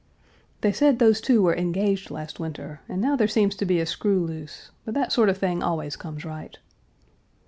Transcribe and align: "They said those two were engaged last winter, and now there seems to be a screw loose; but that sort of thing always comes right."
"They 0.61 0.71
said 0.71 0.97
those 0.97 1.21
two 1.21 1.43
were 1.43 1.53
engaged 1.55 2.09
last 2.09 2.39
winter, 2.39 2.81
and 2.89 2.99
now 3.03 3.15
there 3.15 3.27
seems 3.27 3.55
to 3.57 3.65
be 3.67 3.79
a 3.79 3.85
screw 3.85 4.25
loose; 4.25 4.71
but 4.83 4.95
that 4.95 5.11
sort 5.11 5.29
of 5.29 5.37
thing 5.37 5.61
always 5.61 5.95
comes 5.95 6.25
right." 6.25 6.57